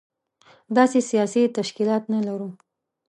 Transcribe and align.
داسې 0.77 0.99
سياسي 1.09 1.43
تشکيلات 1.57 2.03
نه 2.13 2.19
لرو. 2.27 2.49